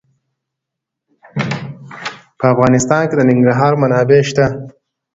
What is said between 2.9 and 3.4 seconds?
کې د